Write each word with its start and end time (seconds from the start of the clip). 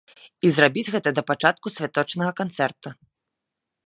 І 0.47 0.49
зрабіць 0.53 0.91
гэта 0.95 1.09
да 1.19 1.23
пачатку 1.29 1.71
святочнага 1.75 2.31
канцэрта. 2.43 2.95